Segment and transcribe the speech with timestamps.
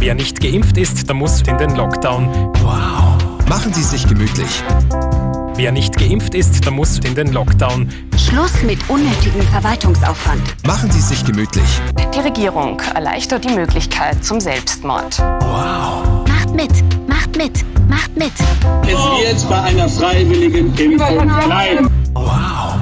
[0.00, 2.26] Wer nicht geimpft ist, der muss in den Lockdown.
[2.62, 3.18] Wow.
[3.50, 4.62] Machen Sie sich gemütlich.
[5.56, 7.86] Wer nicht geimpft ist, der muss in den Lockdown.
[8.16, 10.40] Schluss mit unnötigem Verwaltungsaufwand.
[10.66, 11.82] Machen Sie sich gemütlich.
[12.14, 15.18] Die Regierung erleichtert die Möglichkeit zum Selbstmord.
[15.18, 16.26] Wow.
[16.26, 16.72] Macht mit,
[17.06, 18.32] macht mit, macht mit.
[18.84, 21.90] Es wird bei einer freiwilligen Impfung bleiben.
[22.14, 22.74] Wow.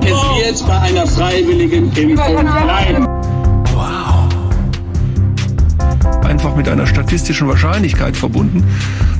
[0.00, 2.48] Es wird bei einer freiwilligen Impfung bleiben.
[6.58, 8.64] Mit einer statistischen Wahrscheinlichkeit verbunden,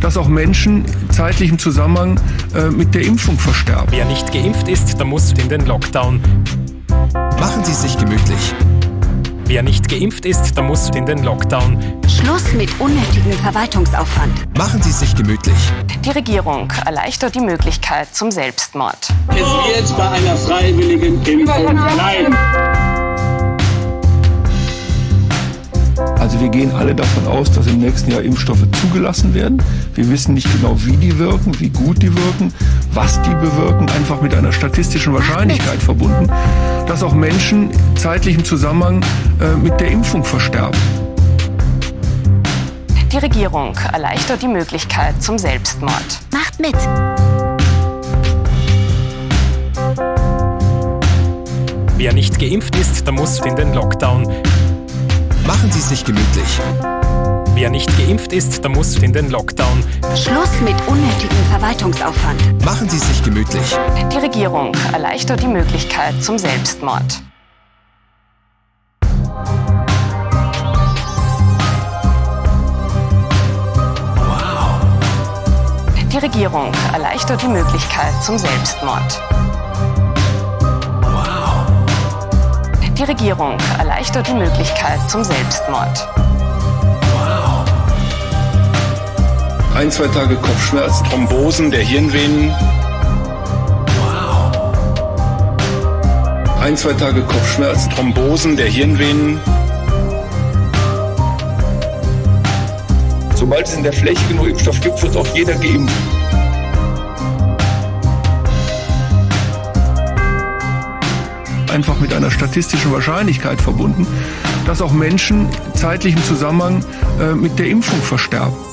[0.01, 2.21] dass auch Menschen zeitlich Zusammenhang
[2.55, 3.89] äh, mit der Impfung versterben.
[3.91, 6.21] Wer nicht geimpft ist, der muss in den Lockdown.
[7.41, 8.55] Machen Sie sich gemütlich.
[9.47, 11.83] Wer nicht geimpft ist, der muss in den Lockdown.
[12.07, 14.59] Schluss mit unnötigem Verwaltungsaufwand.
[14.59, 15.57] Machen Sie sich gemütlich.
[16.05, 19.09] Die Regierung erleichtert die Möglichkeit zum Selbstmord.
[19.31, 22.37] Es wird bei einer freiwilligen Impfung bleiben.
[26.39, 29.61] Also wir gehen alle davon aus, dass im nächsten Jahr Impfstoffe zugelassen werden.
[29.97, 32.53] Wir wissen nicht genau, wie die wirken, wie gut die wirken,
[32.93, 36.31] was die bewirken, einfach mit einer statistischen Wahrscheinlichkeit verbunden,
[36.87, 39.05] dass auch Menschen zeitlich Zusammenhang
[39.41, 40.79] äh, mit der Impfung versterben.
[43.11, 46.21] Die Regierung erleichtert die Möglichkeit zum Selbstmord.
[46.33, 46.77] Macht mit.
[51.97, 54.33] Wer nicht geimpft ist, der muss in den Lockdown.
[55.89, 56.61] Machen Sie sich gemütlich.
[57.55, 59.83] Wer nicht geimpft ist, der muss in den Lockdown.
[60.15, 62.63] Schluss mit unnötigem Verwaltungsaufwand.
[62.63, 63.75] Machen Sie sich gemütlich.
[64.13, 67.23] Die Regierung erleichtert die Möglichkeit zum Selbstmord.
[74.27, 74.81] Wow.
[76.13, 79.23] Die Regierung erleichtert die Möglichkeit zum Selbstmord.
[83.09, 86.07] Regierung erleichtert die Möglichkeit zum Selbstmord.
[89.75, 92.55] Ein, zwei Tage Kopfschmerzen, Thrombosen der Hirnvenen,
[96.61, 99.41] ein, zwei Tage Kopfschmerzen, Thrombosen der Hirnvenen,
[103.35, 106.08] Sobald es in der Fläche genug Impfstoff gibt, wird auch jeder geimpft.
[111.71, 114.07] Einfach mit einer statistischen Wahrscheinlichkeit verbunden,
[114.67, 116.85] dass auch Menschen zeitlich Zusammenhang
[117.21, 118.68] äh, mit der Impfung versterben.